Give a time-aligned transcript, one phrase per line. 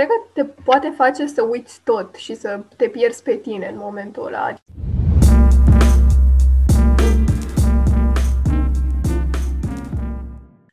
[0.00, 3.76] cred că te poate face să uiți tot și să te pierzi pe tine în
[3.76, 4.54] momentul ăla.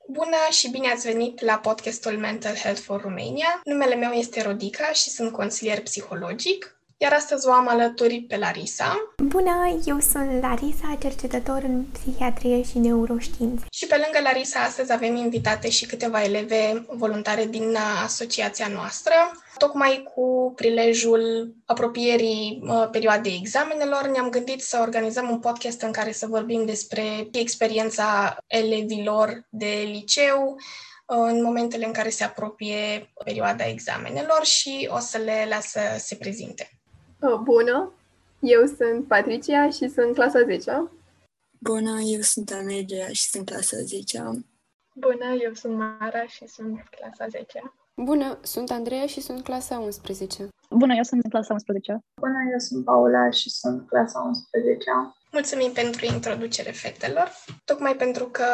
[0.08, 3.62] Bună și bine ați venit la podcastul Mental Health for Romania.
[3.64, 6.77] Numele meu este Rodica și sunt consilier psihologic.
[7.00, 9.14] Iar astăzi o am alături pe Larisa.
[9.24, 13.66] Bună, eu sunt Larisa, cercetător în psihiatrie și neuroștiințe.
[13.72, 19.14] Și pe lângă Larisa, astăzi avem invitate și câteva eleve voluntare din asociația noastră.
[19.58, 26.12] Tocmai cu prilejul apropierii uh, perioadei examenelor, ne-am gândit să organizăm un podcast în care
[26.12, 30.56] să vorbim despre experiența elevilor de liceu,
[31.06, 35.80] uh, în momentele în care se apropie perioada examenelor și o să le las să
[35.98, 36.77] se prezinte.
[37.22, 37.94] Uh, bună,
[38.40, 40.92] eu sunt Patricia și sunt clasa 10
[41.60, 44.24] Bună, eu sunt Amelia și sunt clasa 10
[44.96, 50.48] Bună, eu sunt Mara și sunt clasa 10 Bună, sunt Andreea și sunt clasa 11.
[50.70, 52.00] Bună, eu sunt clasa 11.
[52.22, 54.84] Bună, eu sunt Paula și sunt clasa 11.
[55.32, 57.32] Mulțumim pentru introducere, fetelor.
[57.66, 58.46] Tocmai pentru că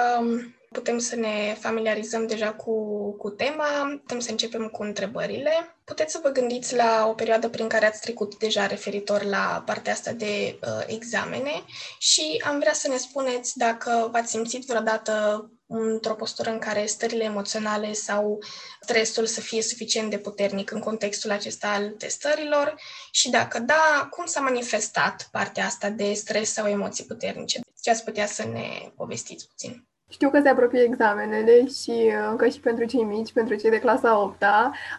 [0.73, 2.73] putem să ne familiarizăm deja cu,
[3.17, 5.77] cu tema, putem să începem cu întrebările.
[5.83, 9.93] Puteți să vă gândiți la o perioadă prin care ați trecut deja referitor la partea
[9.93, 11.63] asta de uh, examene
[11.99, 17.23] și am vrea să ne spuneți dacă v-ați simțit vreodată într-o postură în care stările
[17.23, 18.39] emoționale sau
[18.81, 22.75] stresul să fie suficient de puternic în contextul acesta al testărilor
[23.11, 27.59] și dacă da, cum s-a manifestat partea asta de stres sau emoții puternice?
[27.81, 29.87] Ce ați putea să ne povestiți puțin?
[30.13, 34.21] Știu că se apropie examenele și încă și pentru cei mici, pentru cei de clasa
[34.21, 34.43] 8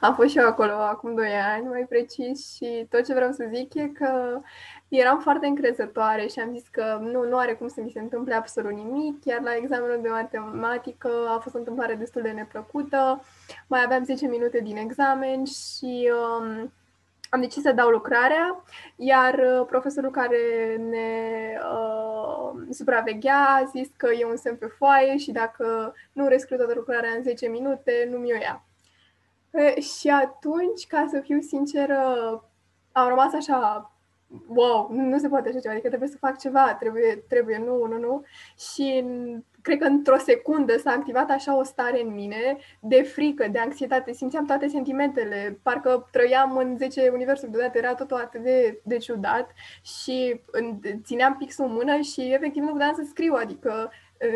[0.00, 3.48] am fost și eu acolo acum 2 ani, mai precis, și tot ce vreau să
[3.54, 4.40] zic e că
[4.88, 8.34] eram foarte încrezătoare și am zis că nu, nu are cum să mi se întâmple
[8.34, 13.24] absolut nimic, iar la examenul de matematică a fost o întâmplare destul de neplăcută,
[13.66, 16.72] mai aveam 10 minute din examen și um,
[17.34, 18.64] am decis să dau lucrarea,
[18.96, 21.08] iar uh, profesorul care ne
[21.72, 26.72] uh, supraveghea a zis că e un semn pe foaie și dacă nu rescriu toată
[26.74, 28.64] lucrarea în 10 minute, nu mi-o ia.
[29.50, 31.98] E, și atunci, ca să fiu sinceră,
[32.92, 33.92] am rămas așa
[34.46, 37.86] wow, nu, nu se poate așa ceva, adică trebuie să fac ceva, trebuie, trebuie, nu,
[37.86, 38.24] nu, nu.
[38.74, 39.04] Și
[39.64, 44.12] cred că într-o secundă s-a activat așa o stare în mine de frică, de anxietate,
[44.12, 49.50] simțeam toate sentimentele, parcă trăiam în 10 universuri deodată, era totul atât de, de ciudat
[49.82, 50.40] și
[51.02, 53.90] țineam pixul în mână și efectiv nu puteam să scriu, adică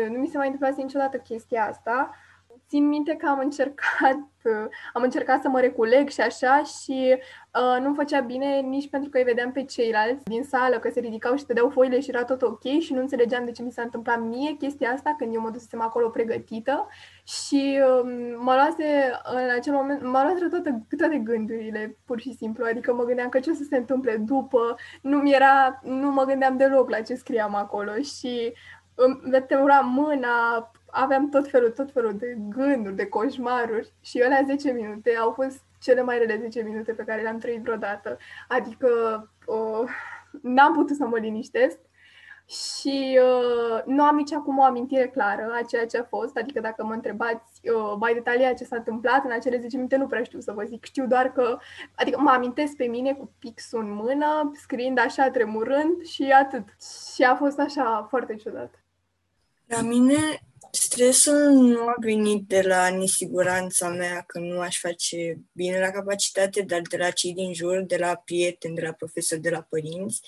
[0.09, 2.15] nu mi se mai întâmplase niciodată chestia asta
[2.69, 4.19] țin minte că am încercat,
[4.93, 9.17] am încercat să mă reculeg și așa și uh, nu-mi făcea bine nici pentru că
[9.17, 12.41] îi vedeam pe ceilalți din sală că se ridicau și dădeau foile și era tot
[12.41, 14.21] ok și nu înțelegeam de ce mi s-a întâmplat.
[14.21, 16.87] Mie chestia asta când eu mă dusesem acolo pregătită
[17.23, 22.65] și uh, mă luase în acel moment, mă luase toate, toate gândurile pur și simplu,
[22.65, 26.23] adică mă gândeam că ce o să se întâmple după, nu mi era, nu mă
[26.23, 28.53] gândeam deloc la ce scriam acolo și
[28.95, 34.71] îmi temura mâna, aveam tot felul, tot felul de gânduri, de coșmaruri și alea 10
[34.71, 38.17] minute au fost cele mai rele 10 minute pe care le-am trăit vreodată.
[38.47, 38.87] Adică
[39.45, 39.89] uh,
[40.41, 41.77] n-am putut să mă liniștesc
[42.49, 46.59] și uh, nu am nici acum o amintire clară a ceea ce a fost, adică
[46.59, 50.23] dacă mă întrebați uh, mai detaliat ce s-a întâmplat în acele 10 minute, nu prea
[50.23, 50.85] știu să vă zic.
[50.85, 51.57] Știu doar că,
[51.95, 56.63] adică mă amintesc pe mine cu pixul în mână, scriind așa, tremurând și atât.
[57.15, 58.83] Și a fost așa foarte ciudat.
[59.65, 60.17] La mine
[60.71, 66.61] Stresul nu a venit de la nesiguranța mea că nu aș face bine la capacitate,
[66.61, 70.21] dar de la cei din jur, de la prieteni, de la profesori, de la părinți.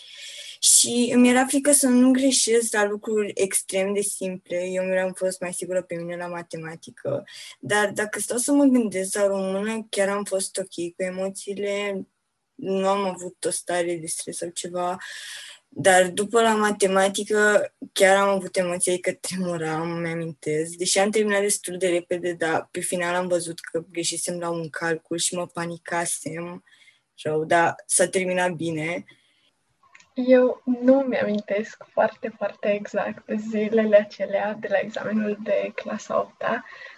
[0.59, 4.65] Și îmi era frică să nu greșesc la lucruri extrem de simple.
[4.71, 7.23] Eu mi-am fost mai sigură pe mine la matematică.
[7.59, 12.07] Dar dacă stau să mă gândesc la română, chiar am fost ok cu emoțiile.
[12.55, 14.97] Nu am avut o stare de stres sau ceva.
[15.73, 20.71] Dar după la matematică chiar am avut emoții că tremuram, mi-amintesc.
[20.71, 24.69] Deși am terminat destul de repede, dar pe final am văzut că greșisem la un
[24.69, 26.63] calcul și mă panicasem
[27.23, 29.05] rău, dar s-a terminat bine.
[30.13, 36.43] Eu nu mi-amintesc foarte, foarte exact zilele acelea de la examenul de clasa 8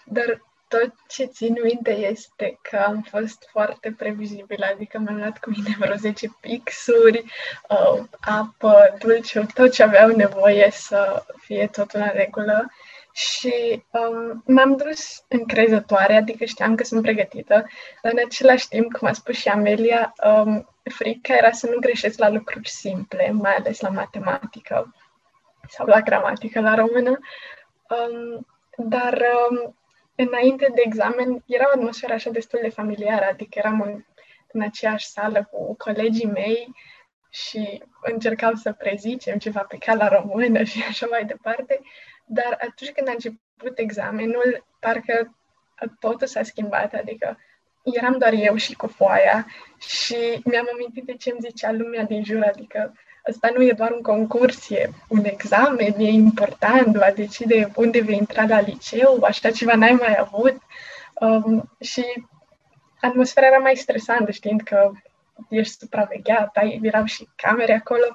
[0.05, 0.41] dar
[0.77, 5.75] tot ce țin minte este că am fost foarte previzibil, adică mi-am luat cu mine
[5.79, 7.23] vreo 10 pixuri,
[7.69, 12.71] uh, apă, dulce, tot ce aveau nevoie să fie totul în regulă
[13.11, 17.65] și um, m-am dus încrezătoare, adică știam că sunt pregătită.
[18.01, 22.29] În același timp, cum a spus și Amelia, um, frica era să nu greșesc la
[22.29, 24.95] lucruri simple, mai ales la matematică
[25.69, 27.19] sau la gramatică la română.
[27.89, 28.47] Um,
[28.77, 29.75] dar um,
[30.15, 34.03] înainte de examen era o atmosferă așa destul de familiară, adică eram în,
[34.51, 36.73] în aceeași sală cu colegii mei
[37.29, 41.79] și încercam să prezicem ceva pe cala română și așa mai departe,
[42.25, 45.35] dar atunci când a început examenul, parcă
[45.99, 47.37] totul s-a schimbat, adică
[47.83, 49.47] eram doar eu și cu foaia
[49.79, 52.93] și mi-am amintit de ce îmi zicea lumea din jur, adică
[53.29, 58.17] Asta nu e doar un concurs, e un examen, e important, va decide unde vei
[58.17, 60.61] intra la liceu, așa ceva n-ai mai avut.
[61.19, 62.03] Um, și
[63.01, 64.91] atmosfera era mai stresantă, știind că
[65.49, 68.05] ești supravegheat, ai, erau și camere acolo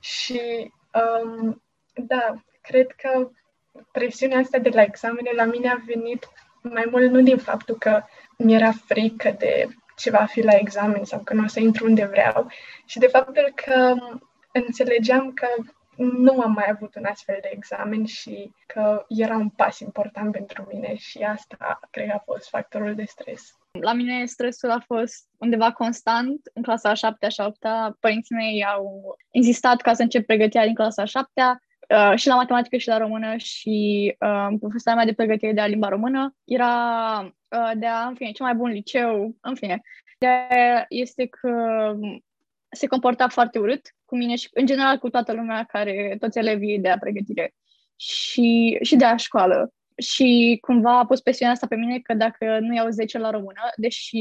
[0.00, 0.40] și
[0.92, 1.62] um,
[1.94, 3.30] da, cred că
[3.92, 6.28] presiunea asta de la examene la mine a venit
[6.62, 8.02] mai mult nu din faptul că
[8.38, 12.04] mi-era frică de ce va fi la examen sau că nu o să intru unde
[12.04, 12.50] vreau,
[12.86, 13.94] și de faptul că
[14.54, 15.46] înțelegeam că
[15.96, 20.68] nu am mai avut un astfel de examen și că era un pas important pentru
[20.72, 23.58] mine și asta cred că a fost factorul de stres.
[23.80, 27.58] La mine stresul a fost undeva constant în clasa a 7 și a 8
[28.00, 32.34] Părinții mei au insistat ca să încep pregătirea din clasa a 7 uh, și la
[32.34, 36.72] matematică și la română și uh, profesoara mea de pregătire de la limba română era
[37.20, 39.80] uh, de a, în fine, cel mai bun liceu, în fine.
[40.18, 40.28] De
[40.88, 41.50] este că
[42.74, 46.78] se comporta foarte urât cu mine și în general cu toată lumea care, toți elevii
[46.78, 47.54] de la pregătire
[47.96, 49.72] și, și de la școală.
[49.96, 53.60] Și cumva a pus presiunea asta pe mine că dacă nu iau 10 la română,
[53.76, 54.16] deși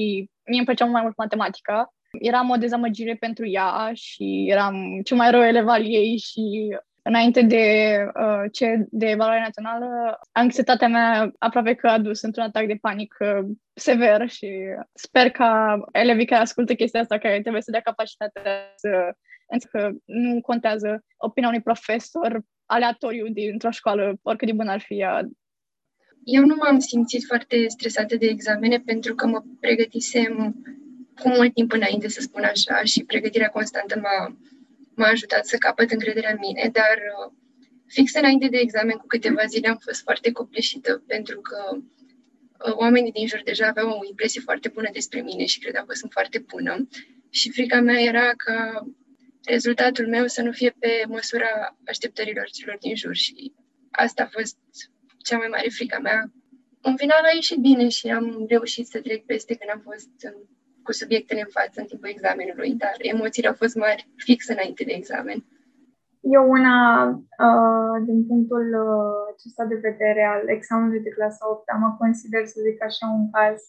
[0.46, 5.32] mie îmi plăcea mai mult matematica, eram o dezamăgire pentru ea și eram cel mai
[5.32, 11.74] rău elev al ei și înainte de uh, ce de evaluare națională, anxietatea mea aproape
[11.74, 14.50] că a dus într-un atac de panică sever și
[14.94, 18.42] sper ca elevii care ascultă chestia asta, care trebuie să dea capacitatea
[18.76, 19.14] să
[19.72, 25.22] că nu contează opinia unui profesor aleatoriu dintr-o școală, oricât de bună ar fi ea.
[26.24, 30.56] Eu nu m-am simțit foarte stresată de examene pentru că mă pregătisem
[31.22, 34.38] cu mult timp înainte, să spun așa, și pregătirea constantă m-a,
[34.96, 37.34] m-a ajutat să capăt încrederea în mine, dar uh,
[37.88, 43.12] fix înainte de examen, cu câteva zile, am fost foarte copleșită pentru că uh, oamenii
[43.12, 46.40] din jur deja aveau o impresie foarte bună despre mine și credeau că sunt foarte
[46.40, 46.88] bună.
[47.30, 48.88] Și frica mea era ca
[49.44, 53.54] rezultatul meu să nu fie pe măsura așteptărilor celor din jur și
[53.92, 54.58] asta a fost
[55.24, 56.32] cea mai mare frica mea.
[56.82, 60.10] În final a ieșit bine și am reușit să trec peste când am fost
[60.84, 64.92] cu subiectele în față în timpul examenului, dar emoțiile au fost mari fix înainte de
[64.92, 65.46] examen.
[66.22, 67.08] Eu una,
[67.48, 72.60] uh, din punctul uh, acesta de vedere al examenului de clasa 8, mă consider, să
[72.70, 73.62] zic așa, un caz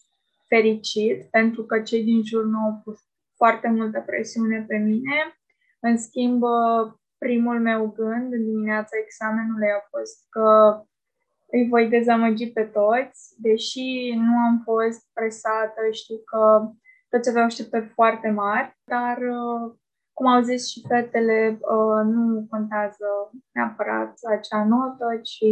[0.47, 2.99] fericit, pentru că cei din jur nu au pus
[3.35, 5.17] foarte multă presiune pe mine
[5.79, 6.41] în schimb,
[7.17, 10.79] primul meu gând în dimineața examenului a fost că
[11.45, 16.71] îi voi dezamăgi pe toți, deși nu am fost presată, știu că
[17.09, 19.17] toți aveau așteptări foarte mari, dar
[20.13, 21.59] cum au zis și fetele,
[22.03, 23.05] nu contează
[23.51, 25.45] neapărat acea notă, ci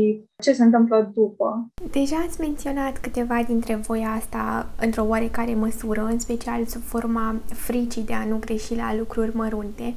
[0.44, 1.68] ce se întâmplă după.
[1.92, 8.06] Deja ați menționat câteva dintre voi asta într-o oarecare măsură, în special sub forma fricii
[8.06, 9.96] de a nu greși la lucruri mărunte.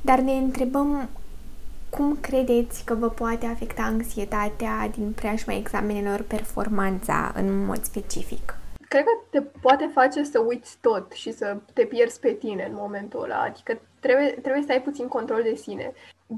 [0.00, 1.08] Dar ne întrebăm
[1.90, 8.56] cum credeți că vă poate afecta anxietatea din preajma examenelor performanța în mod specific?
[8.92, 12.76] Cred că te poate face să uiți tot și să te pierzi pe tine în
[12.80, 13.42] momentul ăla.
[13.42, 15.92] Adică trebuie, trebuie să ai puțin control de sine.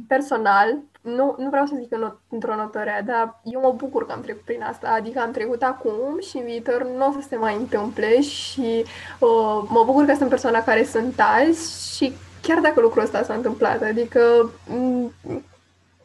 [0.08, 4.12] Personal, nu, nu vreau să zic în, într-o notă rea, dar eu mă bucur că
[4.12, 4.88] am trecut prin asta.
[4.88, 8.84] Adică am trecut acum și în viitor nu o să se mai întâmple și
[9.18, 13.34] uh, mă bucur că sunt persoana care sunt azi și chiar dacă lucrul ăsta s-a
[13.34, 13.82] întâmplat.
[13.82, 14.50] Adică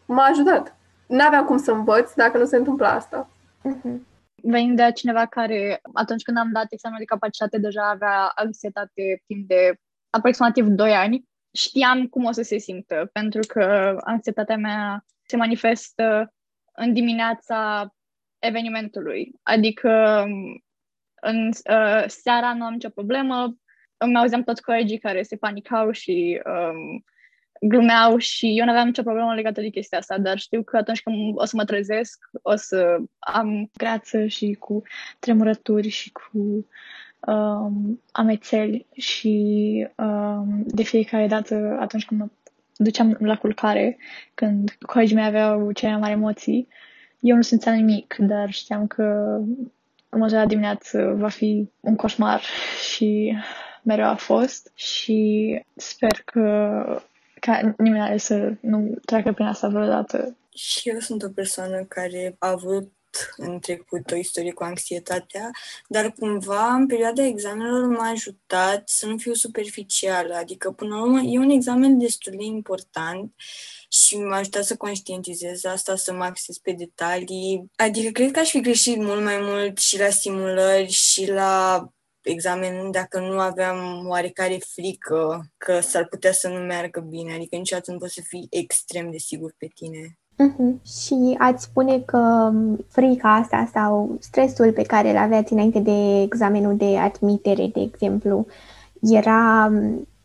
[0.06, 0.76] m-a ajutat.
[1.06, 3.28] N-aveam cum să învăț dacă nu se întâmplă asta.
[3.66, 4.09] Uh-huh.
[4.44, 9.48] Venind de cineva care, atunci când am dat examenul de capacitate, deja avea anxietate timp
[9.48, 9.74] de
[10.10, 16.34] aproximativ 2 ani, știam cum o să se simtă, pentru că anxietatea mea se manifestă
[16.74, 17.90] în dimineața
[18.40, 19.32] evenimentului.
[19.44, 20.24] Adică
[21.22, 23.58] în uh, seara nu am nicio problemă,
[23.98, 27.04] îmi auzeam toți colegii care se panicau și um,
[27.62, 31.02] glumeau și eu nu aveam nicio problemă legată de chestia asta, dar știu că atunci
[31.02, 34.82] când o să mă trezesc, o să am grață și cu
[35.20, 36.68] tremurături și cu
[37.32, 42.28] um, amețeli și um, de fiecare dată atunci când mă
[42.76, 43.98] duceam la culcare,
[44.34, 46.68] când colegii mei aveau cele mai mari emoții,
[47.20, 49.38] eu nu simțeam nimic, dar știam că
[50.10, 52.42] următoarea dimineață va fi un coșmar
[52.94, 53.38] și
[53.84, 57.04] mereu a fost și sper că
[57.40, 60.38] ca nimeni să nu treacă prin asta vreodată.
[60.56, 62.92] Și eu sunt o persoană care a avut
[63.38, 65.50] în trecut o istorie cu anxietatea,
[65.88, 71.22] dar cumva în perioada examenelor m-a ajutat să nu fiu superficială, adică până la urmă
[71.22, 73.34] e un examen destul de important
[73.90, 77.72] și m-a ajutat să conștientizez asta, să mă acces pe detalii.
[77.76, 81.84] Adică cred că aș fi greșit mult mai mult și la simulări și la
[82.22, 87.34] examen dacă nu aveam oarecare frică că s-ar putea să nu meargă bine.
[87.34, 90.18] Adică niciodată nu poți să fii extrem de sigur pe tine.
[90.40, 90.82] Uh-huh.
[90.86, 92.52] Și ați spune că
[92.88, 98.46] frica asta sau stresul pe care îl aveați înainte de examenul de admitere, de exemplu,
[99.02, 99.72] era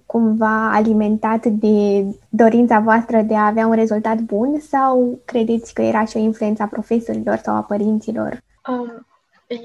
[0.06, 6.04] cumva alimentat de dorința voastră de a avea un rezultat bun sau credeți că era
[6.04, 8.42] și o influență a profesorilor sau a părinților?
[8.68, 9.06] Um,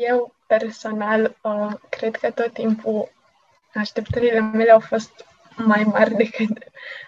[0.10, 3.12] eu personal uh, cred că tot timpul
[3.74, 5.26] așteptările mele au fost
[5.56, 6.58] mai mari decât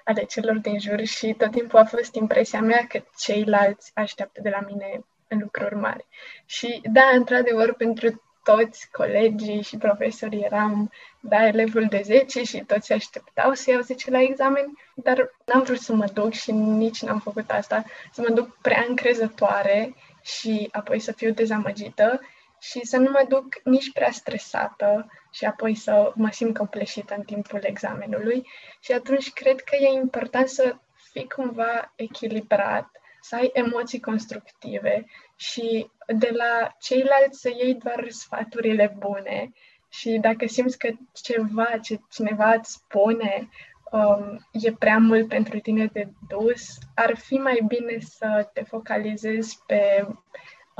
[0.03, 4.49] ale celor din jur și tot timpul a fost impresia mea că ceilalți așteaptă de
[4.49, 6.05] la mine lucruri mari.
[6.45, 12.93] Și da, într-adevăr, pentru toți colegii și profesorii eram, da, elevul de 10 și toți
[12.93, 17.19] așteptau să iau 10 la examen, dar n-am vrut să mă duc și nici n-am
[17.19, 22.19] făcut asta, să mă duc prea încrezătoare și apoi să fiu dezamăgită
[22.61, 27.23] și să nu mă duc nici prea stresată și apoi să mă simt copleșită în
[27.23, 28.47] timpul examenului.
[28.79, 30.75] Și atunci cred că e important să
[31.11, 32.89] fii cumva echilibrat,
[33.21, 39.51] să ai emoții constructive și de la ceilalți să iei doar sfaturile bune
[39.89, 43.49] și dacă simți că ceva ce cineva îți spune
[43.91, 49.59] um, e prea mult pentru tine de dus, ar fi mai bine să te focalizezi
[49.65, 50.07] pe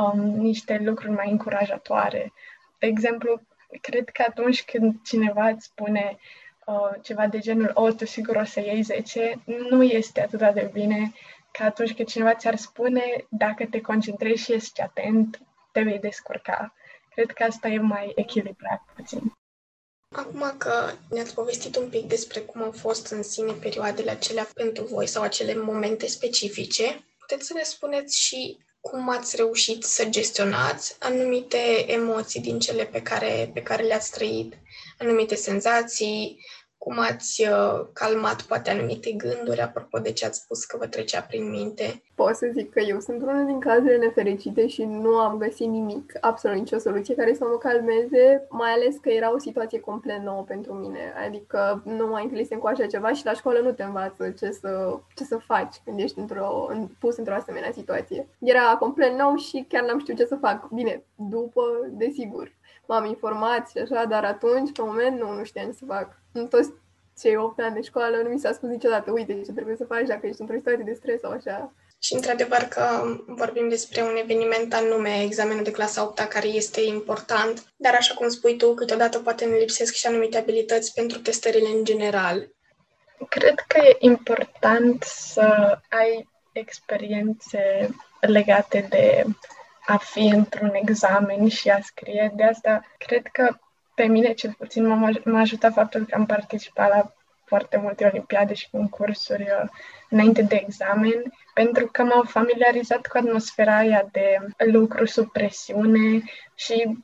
[0.01, 2.34] um, niște lucruri mai încurajatoare.
[2.79, 3.41] De exemplu,
[3.81, 6.17] cred că atunci când cineva îți spune
[6.65, 10.70] uh, ceva de genul, o, tu sigur o să iei 10, nu este atât de
[10.74, 11.12] bine
[11.51, 15.39] ca atunci când cineva ți-ar spune, dacă te concentrezi și ești atent,
[15.72, 16.74] te vei descurca.
[17.10, 19.34] Cred că asta e mai echilibrat puțin.
[20.15, 24.84] Acum că ne-ați povestit un pic despre cum au fost în sine perioadele acelea pentru
[24.84, 30.96] voi sau acele momente specifice, puteți să ne spuneți și cum ați reușit să gestionați
[31.00, 34.54] anumite emoții din cele pe care, pe care le-ați trăit,
[35.00, 36.46] anumite senzații,
[36.84, 41.22] cum ați uh, calmat poate anumite gânduri, apropo de ce ați spus că vă trecea
[41.22, 42.02] prin minte?
[42.16, 46.14] Pot să zic că eu sunt unul din cazurile nefericite și nu am găsit nimic,
[46.22, 50.44] absolut nicio soluție care să mă calmeze, mai ales că era o situație complet nouă
[50.44, 51.14] pentru mine.
[51.26, 55.00] Adică nu mai întâlnisem cu așa ceva și la școală nu te învață ce să,
[55.16, 56.70] ce să faci când ești într-o,
[57.00, 58.28] pus într-o asemenea situație.
[58.40, 60.70] Era complet nou și chiar n-am știut ce să fac.
[60.70, 62.52] Bine, după, desigur,
[62.88, 66.21] m-am informat și așa, dar atunci, pe moment, nu, nu știam ce să fac.
[66.32, 66.70] În toți
[67.20, 70.08] cei 8 ani de școală nu mi s-a spus niciodată, uite ce trebuie să faci
[70.08, 71.74] dacă ești într-o situație de stres sau așa.
[72.00, 72.84] Și într-adevăr că
[73.28, 78.30] vorbim despre un eveniment anume, examenul de clasa 8 care este important, dar așa cum
[78.30, 82.50] spui tu, câteodată poate ne lipsesc și anumite abilități pentru testările în general.
[83.30, 89.24] Cred că e important să ai experiențe legate de
[89.86, 92.32] a fi într-un examen și a scrie.
[92.36, 93.58] De asta, cred că
[94.01, 94.88] pe mine, cel puțin,
[95.24, 97.13] m-a, ajutat faptul că am participat la
[97.46, 99.70] foarte multe olimpiade și concursuri uh,
[100.10, 106.24] înainte de examen, pentru că m-am familiarizat cu atmosfera aia de lucru sub presiune
[106.55, 106.98] și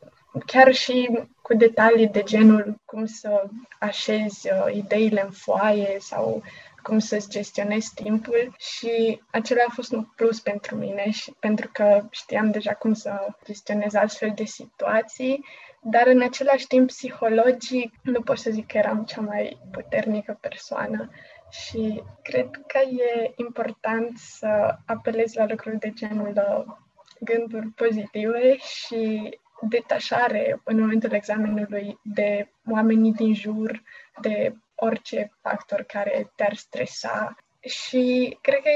[0.46, 1.10] chiar și
[1.42, 3.44] cu detalii de genul cum să
[3.80, 6.44] așezi uh, ideile în foaie sau
[6.82, 12.04] cum să-ți gestionezi timpul și acela a fost un plus pentru mine și pentru că
[12.10, 15.46] știam deja cum să gestionez astfel de situații,
[15.89, 21.10] dar în același timp psihologic nu pot să zic că eram cea mai puternică persoană
[21.50, 26.75] și cred că e important să apelezi la lucruri de genul uh,
[27.20, 29.29] gânduri pozitive și
[29.62, 33.84] detașare în momentul examenului de oamenii din jur,
[34.22, 37.36] de orice factor care te-ar stresa.
[37.60, 38.70] Și cred că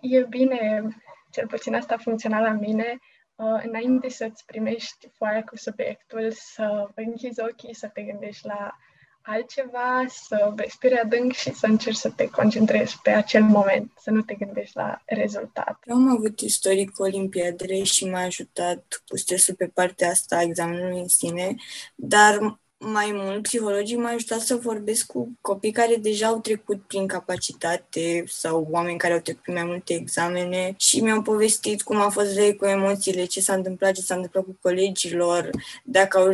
[0.00, 0.88] e bine,
[1.30, 6.88] cel puțin asta a funcționat la mine, uh, înainte să-ți primești foaia cu subiectul, să
[6.94, 8.76] închizi ochii, să te gândești la
[9.22, 14.20] altceva, să respiri adânc și să încerci să te concentrezi pe acel moment, să nu
[14.22, 15.78] te gândești la rezultat.
[15.86, 20.42] Eu am avut istoric cu olimpiadele și m-a ajutat cu stresul pe partea asta a
[20.42, 21.54] examenului în sine,
[21.94, 27.06] dar mai mult, psihologii m-au ajutat să vorbesc cu copii care deja au trecut prin
[27.06, 32.08] capacitate sau oameni care au trecut prin mai multe examene și mi-au povestit cum a
[32.08, 35.50] fost ei cu emoțiile, ce s-a întâmplat, ce s-a întâmplat cu colegilor,
[35.84, 36.32] dacă au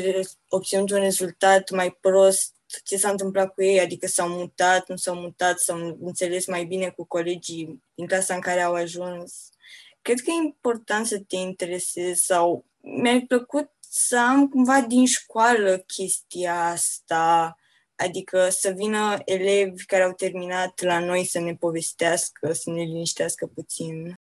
[0.48, 2.52] obținut un rezultat mai prost,
[2.84, 6.88] ce s-a întâmplat cu ei, adică s-au mutat, nu s-au mutat, s-au înțeles mai bine
[6.88, 9.48] cu colegii din clasa în care au ajuns.
[10.02, 15.84] cred că e important să te interesezi sau mi-ar plăcut să am cumva din școală
[15.86, 17.56] chestia asta,
[17.94, 23.46] adică să vină elevi care au terminat la noi să ne povestească, să ne liniștească
[23.46, 24.18] puțin.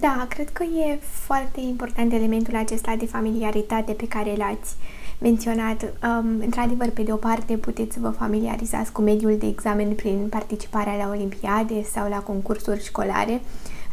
[0.00, 4.74] Da, cred că e foarte important elementul acesta de familiaritate pe care l-ați
[5.18, 5.82] menționat.
[5.82, 10.28] Um, într-adevăr, pe de o parte, puteți să vă familiarizați cu mediul de examen prin
[10.28, 13.40] participarea la olimpiade sau la concursuri școlare,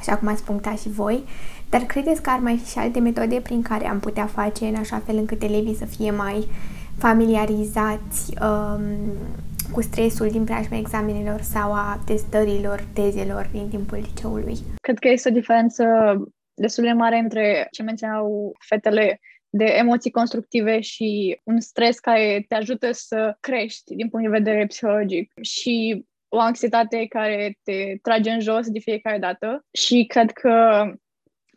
[0.02, 1.24] așa cum ați punctat și voi,
[1.70, 4.76] dar credeți că ar mai fi și alte metode prin care am putea face în
[4.76, 6.48] așa fel încât elevii să fie mai
[6.98, 8.82] familiarizați um,
[9.72, 14.58] cu stresul din preajma examenelor sau a testărilor, tezelor din timpul liceului?
[14.82, 15.86] Cred că este o diferență
[16.54, 22.56] destul de mare între ce menționau fetele de emoții constructive și un stres care te
[22.56, 28.40] ajută să crești din punct de vedere psihologic și o anxietate care te trage în
[28.40, 30.84] jos de fiecare dată și cred că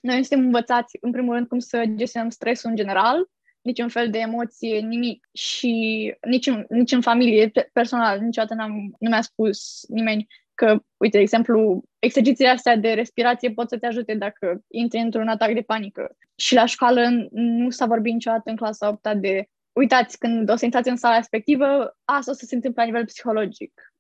[0.01, 3.29] noi suntem învățați, în primul rând, cum să gestionăm stresul în general,
[3.61, 5.29] niciun fel de emoție, nimic.
[5.33, 5.73] Și
[6.21, 11.23] nici în, nici în familie, personal, niciodată n-am, nu mi-a spus nimeni că, uite, de
[11.23, 16.17] exemplu, exercițiile astea de respirație pot să te ajute dacă intri într-un atac de panică.
[16.37, 20.65] Și la școală nu s-a vorbit niciodată în clasa 8 de uitați, când o să
[20.65, 23.94] intrați în sala respectivă, asta o să se întâmple la nivel psihologic.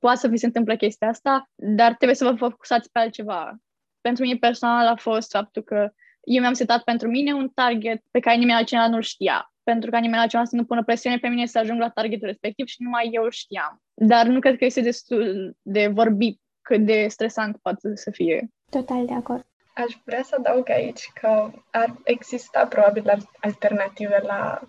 [0.00, 3.56] Poate să vi se întâmple chestia asta, dar trebuie să vă focusați pe altceva.
[4.00, 5.90] Pentru mine personal a fost faptul că
[6.24, 9.98] eu mi-am setat pentru mine un target pe care nimeni altcineva nu-l știa pentru ca
[9.98, 13.08] nimeni altcineva să nu pună presiune pe mine să ajung la targetul respectiv și numai
[13.12, 13.82] eu știam.
[13.94, 18.48] Dar nu cred că este destul de vorbit cât de stresant poate să fie.
[18.70, 19.44] Total de acord.
[19.74, 24.60] Aș vrea să adaug aici că ar exista probabil alternative la,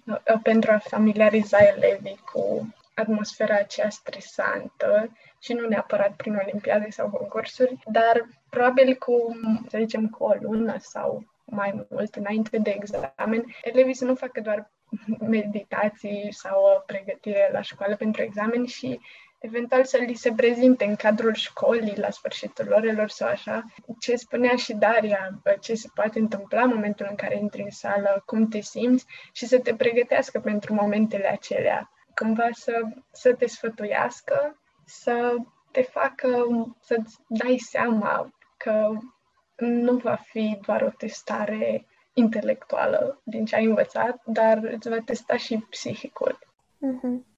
[0.44, 7.78] pentru a familiariza elevii cu atmosfera aceea stresantă și nu neapărat prin olimpiade sau concursuri,
[7.86, 9.40] dar probabil cu,
[9.70, 14.42] să zicem, cu o lună sau mai mult înainte de examen, elevii să nu facă
[14.42, 14.72] doar
[15.20, 19.00] meditații sau o pregătire la școală pentru examen și
[19.40, 23.66] eventual să li se prezinte în cadrul școlii la sfârșitul orelor sau așa,
[24.00, 28.24] ce spunea și Daria, ce se poate întâmpla în momentul în care intri în sală,
[28.26, 31.90] cum te simți și să te pregătească pentru momentele acelea.
[32.16, 35.36] Cumva să, să te sfătuiască, să
[35.72, 36.46] te facă
[36.82, 38.90] să-ți dai seama că
[39.58, 45.38] nu va fi doar o testare intelectuală din ce ai învățat, dar îți va testa
[45.38, 46.40] și psihicul.
[46.76, 47.30] Mm-hmm.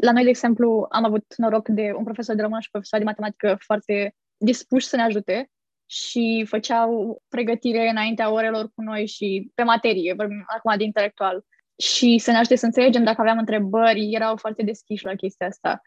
[0.00, 3.04] La noi, de exemplu, am avut noroc de un profesor de română și profesor de
[3.04, 5.50] matematică foarte dispuși să ne ajute
[5.86, 11.44] și făceau pregătire înaintea orelor cu noi și pe materie, vorbim acum de intelectual,
[11.76, 15.80] și să ne ajute să înțelegem dacă aveam întrebări, erau foarte deschiși la chestia asta.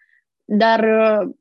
[0.45, 0.79] Dar,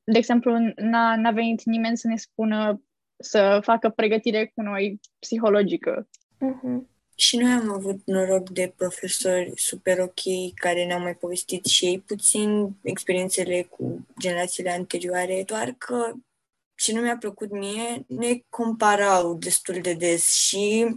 [0.05, 2.83] de exemplu, n-a, n-a venit nimeni să ne spună
[3.17, 6.09] să facă pregătire cu noi psihologică.
[6.37, 6.93] Uh-huh.
[7.17, 12.01] Și noi am avut noroc de profesori super ok care ne-au mai povestit și ei
[12.01, 16.13] puțin experiențele cu generațiile anterioare, doar că
[16.75, 20.95] ce nu mi-a plăcut mie, ne comparau destul de des și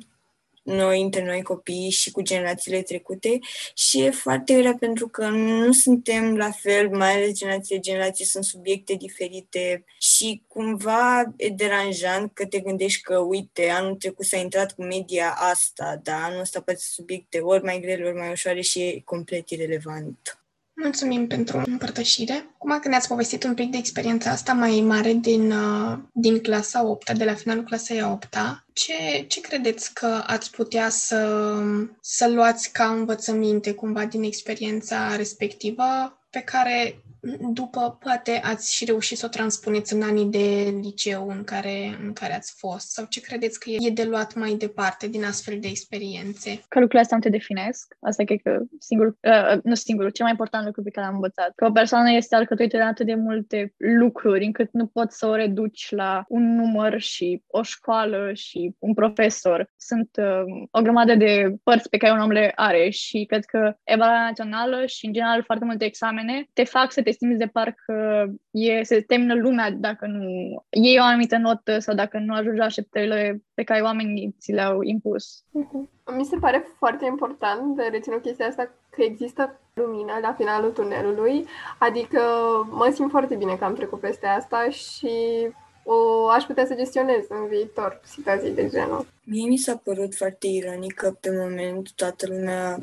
[0.67, 3.39] noi, între noi copii și cu generațiile trecute
[3.75, 8.43] și e foarte grea pentru că nu suntem la fel, mai ales generațiile generații sunt
[8.43, 14.73] subiecte diferite și cumva e deranjant că te gândești că, uite, anul trecut s-a intrat
[14.73, 18.81] cu media asta, dar anul ăsta poate subiecte ori mai grele, ori mai ușoare și
[18.81, 20.46] e complet irelevant.
[20.83, 22.49] Mulțumim pentru împărtășire.
[22.57, 26.85] Cum că ne-ați povestit un pic de experiența asta mai mare din, uh, din clasa
[26.85, 28.35] 8 de la finalul clasei 8
[28.73, 31.53] ce, ce credeți că ați putea să,
[32.01, 35.83] să luați ca învățăminte cumva din experiența respectivă
[36.29, 37.01] pe care
[37.39, 42.13] după poate ați și reușit să o transpuneți în anii de liceu în care, în
[42.13, 42.91] care ați fost?
[42.91, 46.49] Sau ce credeți că e de luat mai departe din astfel de experiențe?
[46.49, 47.95] Că lucrurile astea nu te definesc.
[47.99, 51.51] Asta cred că singur, uh, nu singurul, cel mai important lucru pe care am învățat.
[51.55, 55.35] Că o persoană este alcătuită de atât de multe lucruri încât nu poți să o
[55.35, 59.71] reduci la un număr și o școală și un profesor.
[59.77, 63.73] Sunt uh, o grămadă de părți pe care un om le are și cred că
[63.83, 68.27] evaluarea națională și în general foarte multe examene te fac să te simți de parcă
[68.51, 70.27] e, se termină lumea dacă nu
[70.69, 74.81] iei o anumită notă sau dacă nu ajungi la așteptările pe care oamenii ți le-au
[74.81, 75.43] impus.
[75.43, 76.13] Uh-huh.
[76.17, 81.45] Mi se pare foarte important de reținut chestia asta că există lumină la finalul tunelului,
[81.77, 82.19] adică
[82.69, 85.11] mă simt foarte bine că am trecut peste asta și
[85.83, 89.05] o aș putea să gestionez în viitor situații de genul.
[89.23, 92.79] Mie mi s-a părut foarte ironic că pe moment toată lumea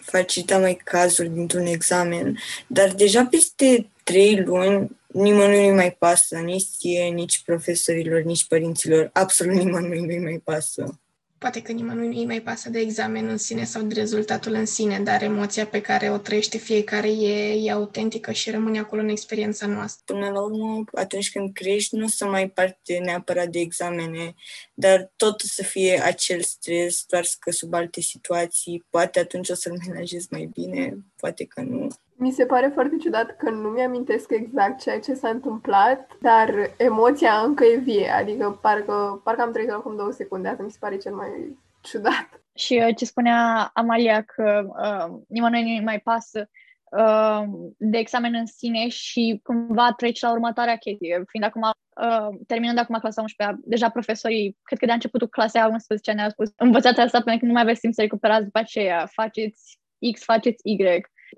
[0.00, 6.66] facilita mai cazuri dintr-un examen, dar deja peste trei luni nimănui nu mai pasă, nici
[6.78, 11.01] ție, nici profesorilor, nici părinților, absolut nimănui nu mai pasă.
[11.42, 15.00] Poate că nimănui nu mai pasă de examen în sine sau de rezultatul în sine,
[15.00, 19.66] dar emoția pe care o trăiește fiecare e, e autentică și rămâne acolo în experiența
[19.66, 20.14] noastră.
[20.14, 24.34] Până la urmă, atunci când crești, nu o să mai parte neapărat de examene,
[24.74, 28.84] dar tot o să fie acel stres, doar că sub alte situații.
[28.90, 31.88] Poate atunci o să-l menajezi mai bine, poate că nu.
[32.22, 37.32] Mi se pare foarte ciudat că nu mi-amintesc exact ceea ce s-a întâmplat, dar emoția
[37.32, 40.96] încă e vie, adică parcă, parcă am trăit acum două secunde, asta mi se pare
[40.96, 42.28] cel mai ciudat.
[42.54, 46.48] Și uh, ce spunea Amalia că uh, nimănui nu mai pasă
[46.90, 47.42] uh,
[47.78, 52.98] de examen în sine și cumva treci la următoarea chestie, fiind acum, uh, terminând acum
[52.98, 57.38] clasa 11 deja profesorii, cred că de începutul clasei 11 ne-au spus învățați asta pentru
[57.38, 59.80] că nu mai aveți timp să recuperați după aceea, faceți
[60.12, 60.76] X, faceți Y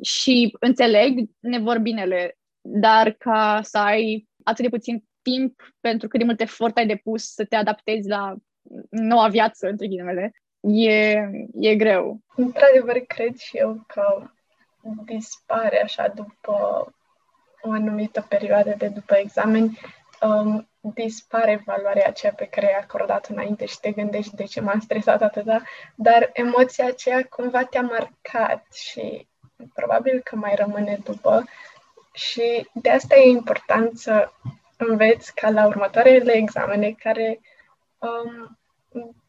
[0.03, 6.41] și înțeleg nevorbinele, dar ca să ai atât de puțin timp pentru cât de mult
[6.41, 8.35] efort ai depus să te adaptezi la
[8.91, 11.11] noua viață, între ghilimele, e,
[11.61, 12.21] e greu.
[12.37, 14.31] Într-adevăr, cred și eu că
[15.05, 16.87] dispare așa după
[17.63, 19.79] o anumită perioadă de după examen,
[20.21, 24.81] um, dispare valoarea aceea pe care ai acordat înainte și te gândești de ce m-am
[24.81, 25.63] stresat atâta,
[25.95, 29.29] dar emoția aceea cumva te-a marcat și
[29.75, 31.45] probabil că mai rămâne după.
[32.13, 34.31] Și de asta e important să
[34.77, 37.41] înveți ca la următoarele examene care,
[37.99, 38.59] um,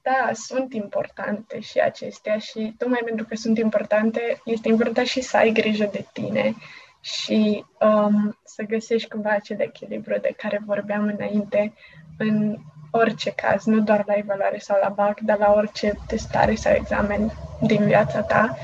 [0.01, 5.37] da, sunt importante și acestea și tocmai pentru că sunt importante, este important și să
[5.37, 6.55] ai grijă de tine
[7.01, 11.73] și um, să găsești cumva acel echilibru de care vorbeam înainte
[12.17, 12.57] în
[12.91, 17.31] orice caz, nu doar la evaluare sau la BAC, dar la orice testare sau examen
[17.61, 18.57] din viața ta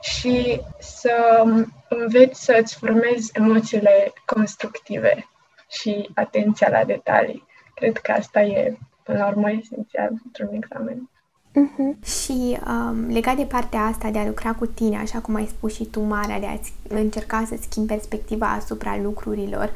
[0.00, 1.44] și să
[1.88, 5.28] înveți să îți formezi emoțiile constructive
[5.68, 7.46] și atenția la detalii.
[7.74, 11.10] Cred că asta e, până la urmă, esențial într-un examen.
[11.48, 12.04] Uh-huh.
[12.04, 15.74] Și um, legat de partea asta de a lucra cu tine, așa cum ai spus
[15.74, 16.58] și tu, Mara, de a
[16.88, 19.72] încerca să schimbi perspectiva asupra lucrurilor,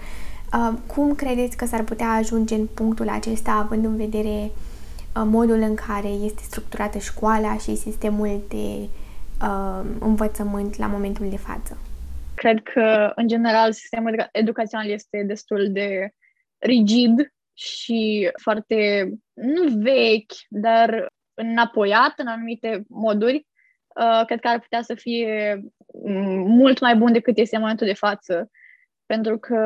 [0.53, 5.61] uh, cum credeți că s-ar putea ajunge în punctul acesta, având în vedere uh, modul
[5.61, 8.89] în care este structurată școala și sistemul de
[9.43, 11.79] uh, învățământ la momentul de față?
[12.35, 16.11] Cred că, în general, sistemul educațional este destul de
[16.59, 23.47] rigid și foarte, nu vechi, dar înapoiat în anumite moduri.
[24.01, 25.63] Uh, cred că ar putea să fie
[26.47, 28.51] mult mai bun decât este în momentul de față,
[29.07, 29.57] pentru că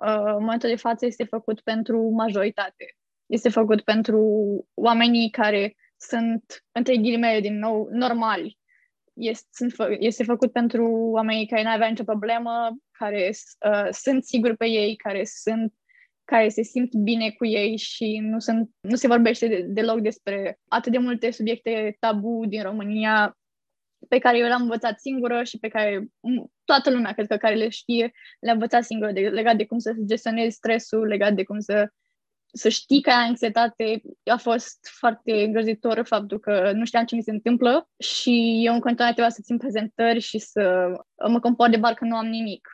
[0.00, 2.94] uh, în momentul de față este făcut pentru majoritate.
[3.26, 4.20] Este făcut pentru
[4.74, 8.58] oamenii care sunt, între ghilimele, din nou, normali
[9.16, 13.30] este, sunt fă, este făcut pentru oamenii care nu aveau nicio problemă, care
[13.66, 15.72] uh, sunt siguri pe ei, care sunt
[16.24, 20.58] care se simt bine cu ei și nu, sunt, nu se vorbește de, deloc despre
[20.68, 23.38] atât de multe subiecte tabu din România
[24.08, 26.06] pe care eu le-am învățat singură și pe care
[26.64, 29.94] toată lumea, cred că, care le știe, le-a învățat singură, de, legat de cum să
[30.06, 31.88] gestionezi stresul, legat de cum să
[32.56, 37.22] să știi că ai anxietate a fost foarte îngrozitor faptul că nu știam ce mi
[37.22, 40.92] se întâmplă și eu în continuare trebuia să țin prezentări și să
[41.28, 42.68] mă comport de parcă nu am nimic.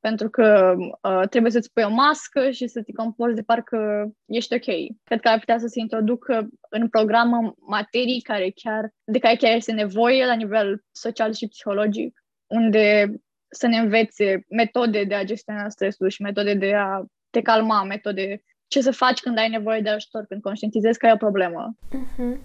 [0.00, 4.54] Pentru că uh, trebuie să-ți pui o mască și să te comporți de parcă ești
[4.54, 4.96] ok.
[5.04, 9.54] Cred că ar putea să se introducă în program materii care chiar, de care chiar
[9.54, 13.14] este nevoie la nivel social și psihologic, unde
[13.48, 18.42] să ne învețe metode de a gestiona stresul și metode de a te calma, metode
[18.68, 21.74] ce să faci când ai nevoie de ajutor, când conștientizezi că ai o problemă.
[21.94, 22.36] Uh-huh.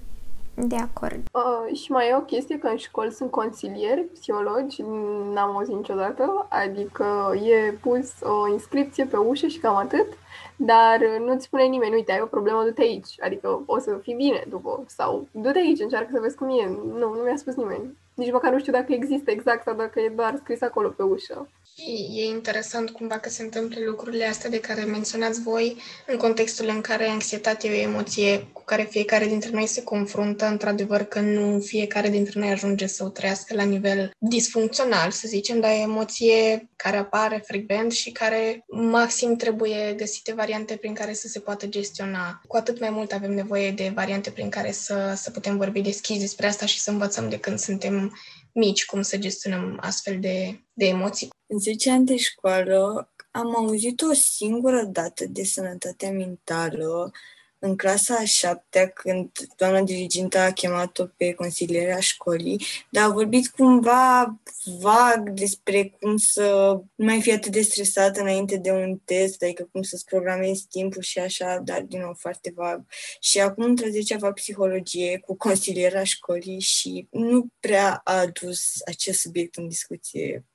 [0.56, 1.28] De acord.
[1.32, 4.82] Uh, și mai e o chestie că în școli sunt consilieri, psihologi,
[5.34, 10.08] n-am auzit niciodată, adică e pus o inscripție pe ușă și cam atât,
[10.56, 14.44] dar nu-ți spune nimeni, uite, ai o problemă, du-te aici, adică o să fii bine
[14.50, 16.68] după, sau du-te aici, încearcă să vezi cum e.
[17.00, 17.98] Nu, nu mi-a spus nimeni.
[18.14, 21.48] Nici măcar nu știu dacă există exact sau dacă e doar scris acolo pe ușă.
[22.16, 26.82] E interesant cumva că se întâmplă lucrurile astea de care menționați voi în contextul în
[26.82, 31.60] care anxietatea e o emoție cu care fiecare dintre noi se confruntă, într-adevăr că nu
[31.60, 36.68] fiecare dintre noi ajunge să o trăiască la nivel disfuncțional, să zicem, dar e emoție
[36.76, 42.42] care apare frecvent și care maxim trebuie găsite variante prin care să se poată gestiona.
[42.48, 46.20] Cu atât mai mult avem nevoie de variante prin care să, să putem vorbi deschis
[46.20, 48.03] despre asta și să învățăm de când suntem
[48.54, 51.30] mici cum să gestionăm astfel de, de emoții.
[51.46, 57.12] În 10 ani de școală am auzit o singură dată de sănătate mentală
[57.64, 63.48] în clasa a șaptea, când doamna dirigintă a chemat-o pe consilierea școlii, dar a vorbit
[63.48, 64.40] cumva
[64.80, 69.70] vag despre cum să nu mai fie atât de stresată înainte de un test, adică
[69.72, 72.86] cum să-ți programezi timpul și așa, dar din nou foarte vag.
[73.20, 79.20] Și acum într-a 10 fac psihologie cu consiliera școlii și nu prea a adus acest
[79.20, 80.46] subiect în discuție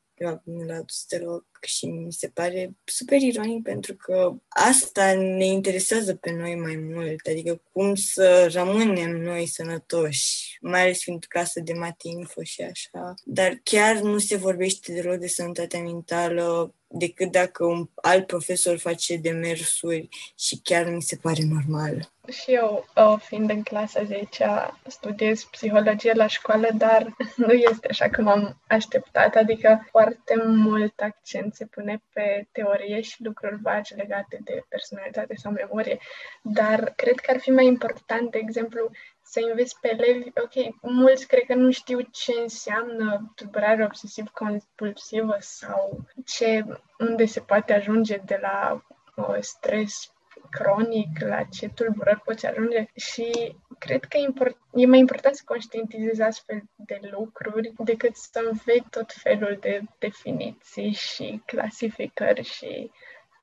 [0.45, 6.15] nu l-a adus deloc și mi se pare super ironic pentru că asta ne interesează
[6.15, 11.73] pe noi mai mult, adică cum să rămânem noi sănătoși, mai ales fiind casă de
[11.73, 13.15] mate info și așa.
[13.25, 19.17] Dar chiar nu se vorbește deloc de sănătatea mentală decât dacă un alt profesor face
[19.17, 22.11] demersuri și chiar mi se pare normal.
[22.33, 22.85] Și eu,
[23.19, 24.47] fiind în clasa 10
[24.87, 31.55] studiez psihologie la școală, dar nu este așa cum am așteptat, adică foarte mult accent
[31.55, 35.99] se pune pe teorie și lucruri vagi legate de personalitate sau memorie,
[36.43, 38.91] dar cred că ar fi mai important, de exemplu,
[39.31, 46.05] să înveți pe elevi, ok, mulți cred că nu știu ce înseamnă tulburare obsesiv-compulsivă sau
[46.25, 46.65] ce,
[46.99, 48.85] unde se poate ajunge de la
[49.17, 50.13] uh, stres
[50.51, 55.43] cronic, la ce tulburări poți ajunge și cred că e, import, e mai important să
[55.47, 62.91] conștientizezi astfel de lucruri decât să înveți tot felul de definiții și clasificări și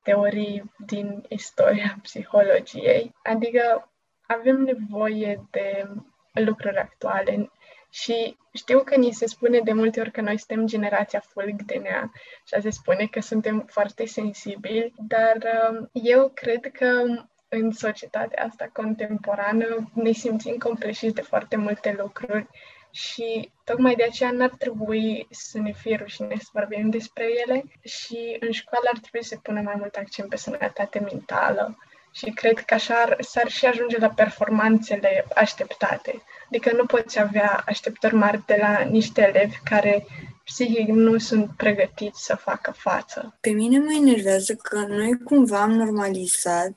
[0.03, 3.15] teorii din istoria psihologiei.
[3.23, 3.89] Adică
[4.27, 5.87] avem nevoie de
[6.33, 7.49] lucruri actuale
[7.89, 11.75] și știu că ni se spune de multe ori că noi suntem generația fulg de
[11.75, 12.11] nea
[12.45, 15.37] și se spune că suntem foarte sensibili, dar
[15.69, 17.03] um, eu cred că
[17.49, 22.47] în societatea asta contemporană ne simțim compleșiți de foarte multe lucruri
[22.91, 28.37] și tocmai de aceea n-ar trebui să ne fie rușine să vorbim despre ele și
[28.39, 31.77] în școală ar trebui să pună mai mult accent pe sănătate mentală
[32.15, 36.23] și cred că așa s-ar și ajunge la performanțele așteptate.
[36.47, 40.05] Adică nu poți avea așteptări mari de la niște elevi care
[40.43, 43.37] psihic nu sunt pregătiți să facă față.
[43.41, 46.71] Pe mine mă enervează că noi cumva am normalizat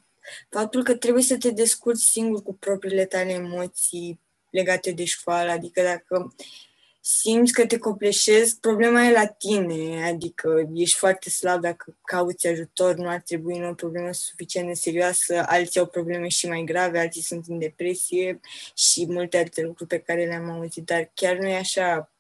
[0.50, 4.20] faptul că trebuie să te descurci singur cu propriile tale emoții
[4.50, 5.50] legate de școală.
[5.50, 6.34] Adică dacă
[7.00, 12.94] simți că te copleșezi, problema e la tine, adică ești foarte slab dacă cauți ajutor,
[12.94, 16.98] nu ar trebui nu o problemă suficient de serioasă, alții au probleme și mai grave,
[16.98, 18.40] alții sunt în depresie
[18.74, 22.12] și multe alte lucruri pe care le-am auzit, dar chiar nu e așa.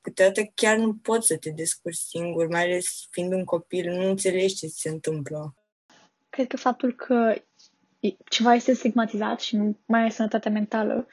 [0.00, 4.54] Câteodată chiar nu poți să te descurci singur, mai ales fiind un copil, nu înțelegi
[4.54, 5.54] ce se întâmplă.
[6.28, 7.34] Cred că faptul că
[8.28, 11.06] ceva este stigmatizat și nu mai e sănătatea mentală,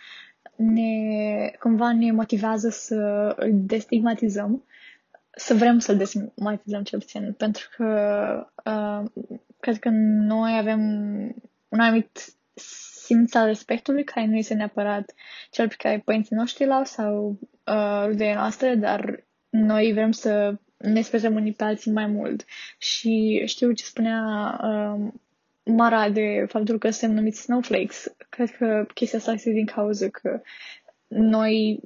[0.56, 4.64] ne, cumva ne motivează să îl destigmatizăm,
[5.32, 9.12] să vrem să-l destigmatizăm cel puțin, pentru că uh,
[9.60, 9.90] cred că
[10.28, 10.80] noi avem
[11.70, 12.20] un anumit
[13.04, 15.14] simț al respectului care nu este neapărat
[15.52, 21.02] cel pe care părinții noștri l-au sau uh, rudele noastre, dar noi vrem să ne
[21.02, 22.46] sperăm unii pe alții mai mult.
[22.78, 24.22] Și știu ce spunea
[24.64, 25.12] uh,
[25.66, 28.16] Mara de faptul că suntem numiți snowflakes.
[28.30, 30.42] Cred că chestia asta este din cauza că
[31.08, 31.80] noi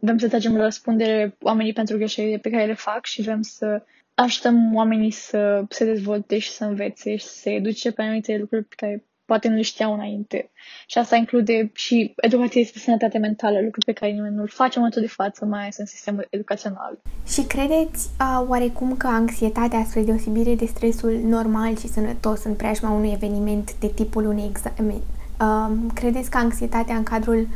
[0.00, 3.82] vrem să tragem la răspundere oamenii pentru greșelile pe care le fac și vrem să
[4.14, 8.64] ajutăm oamenii să se dezvolte și să învețe și să se educe pe anumite lucruri
[8.64, 10.50] pe care poate nu le știau înainte.
[10.86, 14.82] Și asta include și educația despre sănătate mentală, lucruri pe care nimeni nu-l face în
[14.82, 16.98] momentul de față, mai ales în sistemul educațional.
[17.26, 22.90] Și credeți uh, oarecum că anxietatea, spre deosebire de stresul normal și sănătos în preajma
[22.90, 25.02] unui eveniment de tipul unui examen,
[25.40, 27.48] uh, credeți că anxietatea în cadrul uh,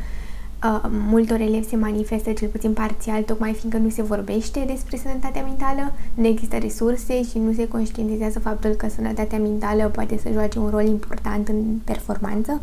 [0.89, 5.93] multor elevi se manifestă cel puțin parțial, tocmai fiindcă nu se vorbește despre sănătatea mentală,
[6.15, 10.69] nu există resurse și nu se conștientizează faptul că sănătatea mentală poate să joace un
[10.69, 12.61] rol important în performanță?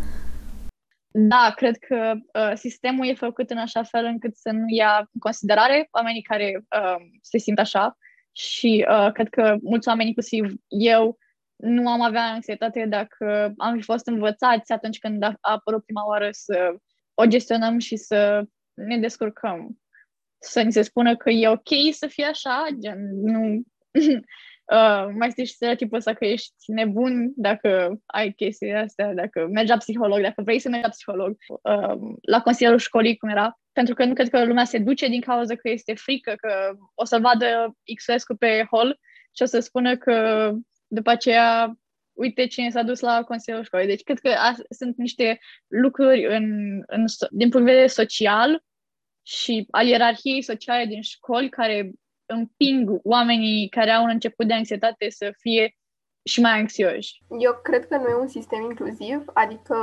[1.13, 5.21] Da, cred că uh, sistemul e făcut în așa fel încât să nu ia în
[5.21, 7.97] considerare oamenii care uh, se simt așa
[8.33, 11.19] și uh, cred că mulți oameni, inclusiv eu,
[11.57, 16.29] nu am avea anxietate dacă am fi fost învățați atunci când a apărut prima oară
[16.31, 16.75] să
[17.21, 18.43] o gestionăm și să
[18.75, 19.81] ne descurcăm.
[20.39, 23.63] Să ni se spună că e ok să fie așa, gen, nu...
[24.77, 29.71] uh, mai știi și stereotipul ăsta că ești nebun dacă ai chestii astea, dacă mergi
[29.71, 33.95] la psiholog, dacă vrei să mergi la psiholog, uh, la consilierul școlii, cum era, pentru
[33.95, 37.21] că nu cred că lumea se duce din cauza că este frică, că o să-l
[37.21, 38.99] vadă Xulescu pe hol
[39.37, 40.51] și o să spună că
[40.87, 41.75] după aceea
[42.21, 43.87] uite cine s-a dus la Consiliul Școlii.
[43.87, 46.45] Deci cred că a, sunt niște lucruri în,
[46.87, 48.65] în, din punct de vedere social
[49.23, 51.91] și al ierarhiei sociale din școli care
[52.27, 55.75] împing oamenii care au un început de anxietate să fie
[56.25, 57.23] și mai anxioși.
[57.39, 59.77] Eu cred că nu e un sistem inclusiv, adică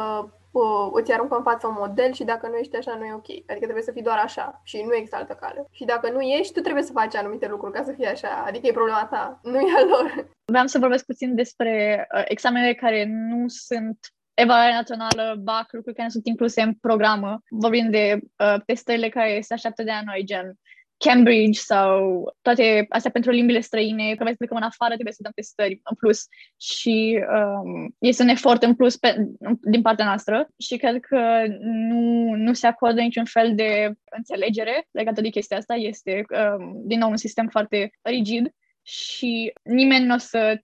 [0.58, 3.30] uh, îți aruncă în față un model și dacă nu ești așa, nu e ok.
[3.30, 5.65] Adică trebuie să fii doar așa și nu există altă cale.
[5.72, 8.43] Și dacă nu ești, tu trebuie să faci anumite lucruri ca să fii așa.
[8.48, 10.30] Adică e problema ta, nu e a lor.
[10.46, 13.98] Vreau să vorbesc puțin despre uh, examenele care nu sunt
[14.34, 17.41] evaluare națională, BAC, lucruri care nu sunt incluse în programă.
[17.50, 20.58] Vorbim de uh, testările care se așteaptă de la noi, gen
[20.98, 25.32] Cambridge sau toate astea pentru limbile străine, că să plecăm în afară, trebuie să dăm
[25.36, 26.26] testări în plus
[26.58, 29.16] și um, este un efort în plus pe,
[29.62, 35.22] din partea noastră și cred că nu, nu se acordă niciun fel de înțelegere legată
[35.22, 35.74] de chestia asta.
[35.74, 38.50] Este, um, din nou, un sistem foarte rigid
[38.82, 40.62] și nimeni nu o să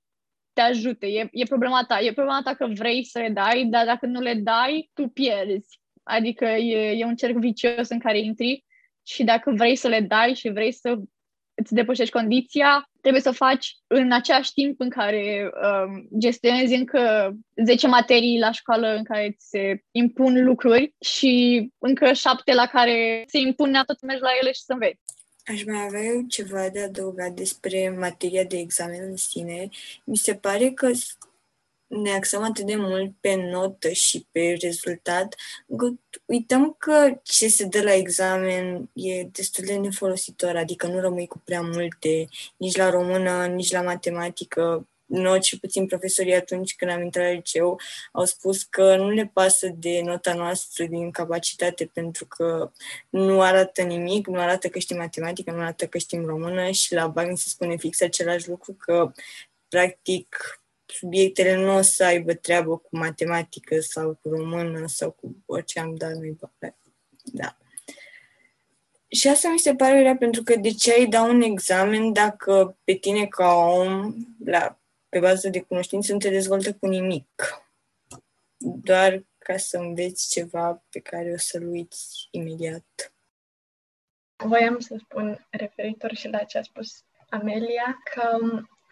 [0.54, 1.08] te ajute.
[1.08, 2.00] E, e problema ta.
[2.00, 5.80] E problema ta că vrei să le dai, dar dacă nu le dai, tu pierzi.
[6.04, 8.63] Adică e, e un cerc vicios în care intri
[9.04, 11.00] și dacă vrei să le dai și vrei să
[11.56, 17.34] îți depășești condiția, trebuie să o faci în același timp în care um, gestionezi încă
[17.66, 23.24] 10 materii la școală în care ți se impun lucruri și încă 7 la care
[23.28, 25.02] se impune tot să mergi la ele și să înveți.
[25.46, 29.70] Aș mai avea eu ceva de adăugat despre materia de examen în sine.
[30.04, 30.92] Mi se pare că
[32.01, 35.36] ne axăm atât de mult pe notă și pe rezultat,
[36.25, 41.41] uităm că ce se dă la examen e destul de nefolositor, adică nu rămâi cu
[41.45, 42.27] prea multe,
[42.58, 44.88] nici la română, nici la matematică.
[45.06, 47.79] Noi, și puțin profesorii atunci când am intrat la liceu,
[48.12, 52.71] au spus că nu le pasă de nota noastră din capacitate pentru că
[53.10, 57.08] nu arată nimic, nu arată că știm matematică, nu arată că știm română și la
[57.08, 59.12] bani se spune fix același lucru că
[59.67, 60.62] practic
[60.93, 65.95] subiectele nu o să aibă treabă cu matematică sau cu română sau cu orice am
[65.95, 66.38] dat noi
[67.23, 67.58] Da.
[69.08, 72.77] Și asta mi se pare rea pentru că de ce ai da un examen dacă
[72.84, 74.13] pe tine ca om,
[74.45, 74.79] la,
[75.10, 77.63] pe bază de cunoștință, nu te dezvoltă cu nimic?
[78.58, 83.13] Doar ca să înveți ceva pe care o să-l uiți imediat.
[84.36, 88.39] Voiam să spun referitor și la ce a spus Amelia, că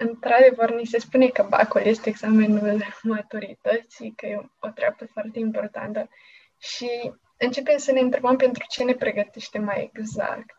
[0.04, 6.10] Într-adevăr, ni se spune că BACul este examenul maturității, că e o treabă foarte importantă
[6.58, 10.56] și începem să ne întrebăm pentru ce ne pregătește mai exact.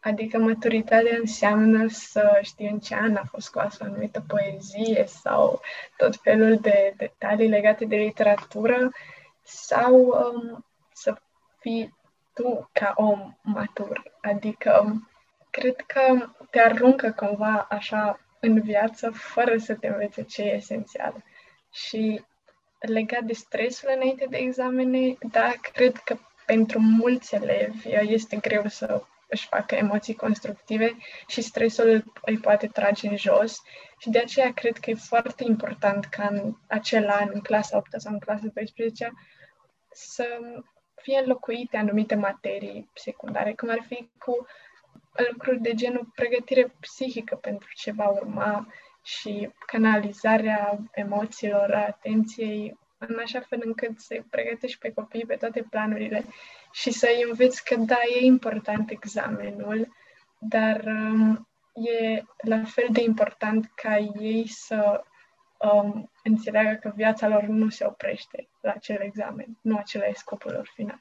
[0.00, 5.60] Adică maturitatea înseamnă să știi în ce an a fost scoasă o anumită poezie sau
[5.96, 8.90] tot felul de detalii legate de literatură
[9.42, 11.16] sau um, să
[11.58, 11.94] fii
[12.34, 14.02] tu ca om matur.
[14.20, 15.02] Adică
[15.50, 21.24] cred că te aruncă cumva așa în viață fără să te învețe ce e esențial.
[21.72, 22.24] Și
[22.78, 29.02] legat de stresul înainte de examene, da, cred că pentru mulți elevi este greu să
[29.28, 33.62] își facă emoții constructive și stresul îi poate trage în jos
[33.98, 38.00] și de aceea cred că e foarte important ca în acel an, în clasa 8
[38.00, 39.12] sau în clasa 12
[39.92, 40.26] să
[41.02, 44.46] fie înlocuite anumite materii secundare, cum ar fi cu
[45.30, 48.66] lucruri de genul pregătire psihică pentru ce va urma
[49.02, 55.66] și canalizarea emoțiilor, a atenției, în așa fel încât să-i pregătești pe copii pe toate
[55.70, 56.24] planurile
[56.72, 59.88] și să-i înveți că da, e important examenul,
[60.38, 65.04] dar um, e la fel de important ca ei să
[65.58, 70.52] um, înțeleagă că viața lor nu se oprește la acel examen, nu acela e scopul
[70.52, 71.00] lor final.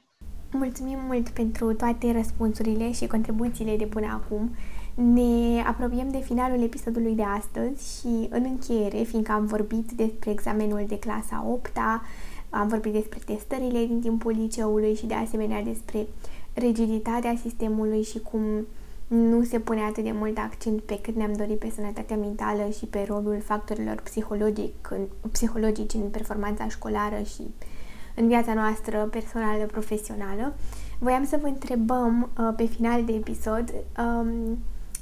[0.51, 4.55] Mulțumim mult pentru toate răspunsurile și contribuțiile de până acum.
[4.93, 10.85] Ne apropiem de finalul episodului de astăzi și în încheiere, fiindcă am vorbit despre examenul
[10.87, 12.01] de clasa 8 -a,
[12.49, 16.07] am vorbit despre testările din timpul liceului și de asemenea despre
[16.53, 18.41] rigiditatea sistemului și cum
[19.07, 22.85] nu se pune atât de mult accent pe cât ne-am dorit pe sănătatea mentală și
[22.85, 24.93] pe rolul factorilor psihologic,
[25.31, 27.41] psihologici în performanța școlară și
[28.15, 30.53] în viața noastră personală, profesională.
[30.99, 34.57] Voiam să vă întrebăm uh, pe final de episod um,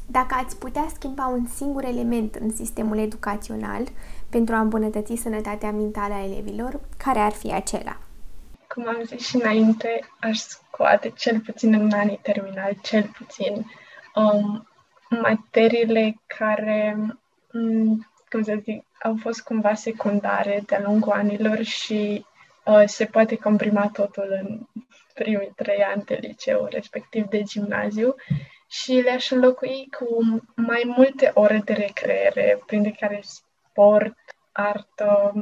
[0.07, 3.83] dacă ați putea schimba un singur element în sistemul educațional
[4.29, 7.97] pentru a îmbunătăți sănătatea mentală a elevilor, care ar fi acela?
[8.67, 13.65] Cum am zis și înainte, aș scoate cel puțin în anii terminali, cel puțin
[14.15, 14.67] um,
[15.09, 16.97] materiile care,
[17.53, 22.25] um, cum să zic, au fost cumva secundare de-a lungul anilor și
[22.65, 24.59] Uh, se poate comprima totul în
[25.13, 28.15] primii trei ani de liceu, respectiv de gimnaziu,
[28.69, 34.17] și le-aș înlocui cu mai multe ore de recreere, printre care sport,
[34.51, 35.33] artă,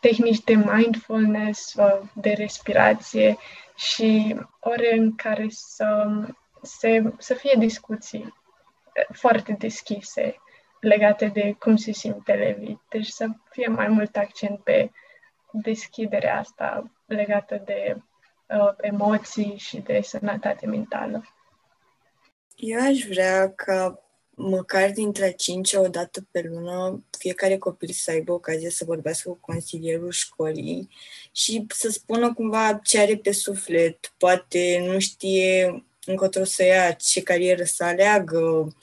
[0.00, 3.36] tehnici de mindfulness, uh, de respirație
[3.76, 6.06] și ore în care să,
[6.62, 10.36] se, să fie discuții uh, foarte deschise
[10.80, 12.80] legate de cum se simt elevii.
[12.88, 14.90] Deci să fie mai mult accent pe
[15.62, 17.96] deschiderea asta legată de
[18.48, 21.24] uh, emoții și de sănătate mentală.
[22.56, 24.04] Eu aș vrea ca
[24.36, 29.28] măcar dintre a cincea o dată pe lună, fiecare copil să aibă ocazia să vorbească
[29.28, 30.88] cu consilierul școlii
[31.32, 34.14] și să spună cumva ce are pe suflet.
[34.18, 38.76] Poate nu știe încotro să ia, ce carieră să aleagă,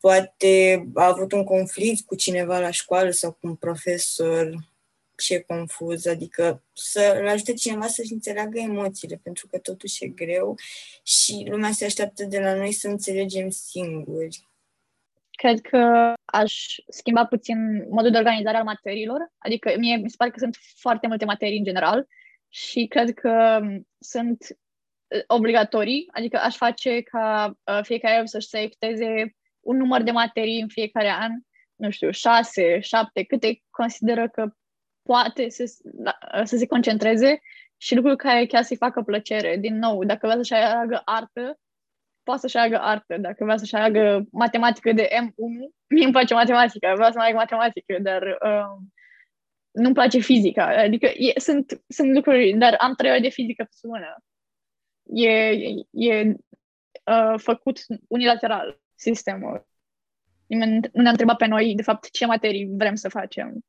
[0.00, 4.54] poate a avut un conflict cu cineva la școală sau cu un profesor
[5.18, 10.54] și e confuz, adică să-l ajute cineva să-și înțeleagă emoțiile, pentru că totuși e greu
[11.02, 14.48] și lumea se așteaptă de la noi să înțelegem singuri.
[15.30, 16.54] Cred că aș
[16.88, 21.06] schimba puțin modul de organizare al materiilor, adică mie mi se pare că sunt foarte
[21.06, 22.06] multe materii în general
[22.48, 23.60] și cred că
[23.98, 30.60] sunt uh, obligatorii, adică aș face ca uh, fiecare să-și selecteze un număr de materii
[30.60, 31.32] în fiecare an,
[31.74, 34.48] nu știu, șase, șapte, câte consideră că
[35.06, 35.64] poate să,
[36.44, 37.40] să se concentreze
[37.76, 39.56] și lucruri care chiar să-i facă plăcere.
[39.56, 41.58] Din nou, dacă vrea să-și aleagă artă,
[42.22, 43.16] poate să-și aleagă artă.
[43.16, 45.34] Dacă vrea să-și aleagă matematică de M1,
[45.94, 48.86] mie îmi place matematica, vreau să mai aleg matematică, dar uh,
[49.70, 50.64] nu-mi place fizica.
[50.64, 54.16] Adică e, sunt, sunt lucruri, dar am trei ore de fizică pe săptămână.
[55.02, 56.34] E, e, e
[57.04, 57.78] uh, făcut
[58.08, 59.66] unilateral sistemul.
[60.46, 63.64] Nimeni nu ne-a întrebat pe noi, de fapt, ce materii vrem să facem.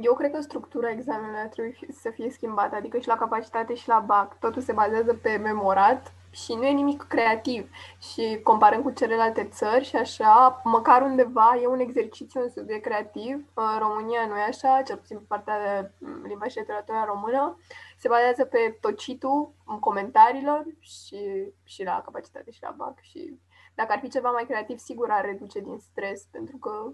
[0.00, 3.98] Eu cred că structura examenului trebuie să fie schimbată, adică și la capacitate și la
[3.98, 4.38] BAC.
[4.38, 7.70] Totul se bazează pe memorat și nu e nimic creativ.
[7.98, 13.46] Și comparăm cu celelalte țări și așa, măcar undeva e un exercițiu, un subiect creativ.
[13.54, 15.90] În România nu e așa, cel puțin pe partea de
[16.28, 17.58] limba și literatura română.
[17.98, 22.98] Se bazează pe tocitul comentariilor și, și la capacitate și la BAC.
[23.00, 23.38] Și
[23.74, 26.92] dacă ar fi ceva mai creativ, sigur ar reduce din stres, pentru că,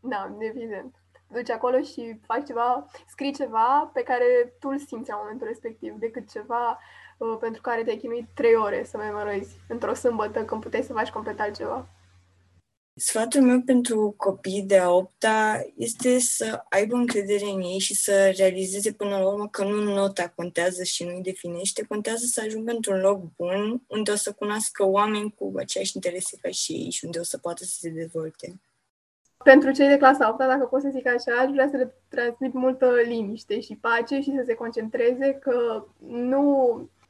[0.00, 0.94] da, evident
[1.28, 5.92] duci acolo și faci ceva, scrii ceva pe care tu îl simți în momentul respectiv,
[5.94, 6.78] decât ceva
[7.18, 11.10] uh, pentru care te-ai chinuit trei ore să memorezi într-o sâmbătă când puteai să faci
[11.10, 11.88] complet altceva.
[12.98, 18.30] Sfatul meu pentru copiii de a opta este să aibă încredere în ei și să
[18.36, 22.72] realizeze până la urmă că nu nota contează și nu îi definește, contează să ajungă
[22.72, 27.04] într-un loc bun unde o să cunoască oameni cu aceeași interese ca și ei și
[27.04, 28.60] unde o să poată să se dezvolte
[29.50, 32.52] pentru cei de clasa 8, dacă pot să zic așa, aș vrea să le transmit
[32.52, 36.44] multă liniște și pace și să se concentreze că nu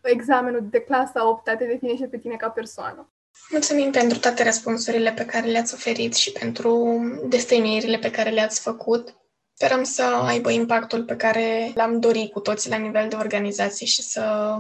[0.02, 3.10] examenul de clasa 8 te definește pe tine ca persoană.
[3.50, 9.16] Mulțumim pentru toate răspunsurile pe care le-ați oferit și pentru destăinuirile pe care le-ați făcut.
[9.52, 14.02] Sperăm să aibă impactul pe care l-am dorit cu toți la nivel de organizație și
[14.02, 14.56] să,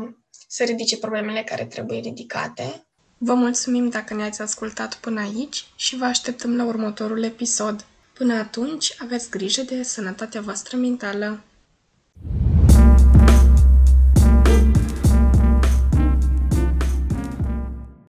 [0.48, 2.85] să ridice problemele care trebuie ridicate.
[3.18, 7.84] Vă mulțumim dacă ne-ați ascultat până aici și vă așteptăm la următorul episod.
[8.12, 11.40] Până atunci, aveți grijă de sănătatea voastră mentală.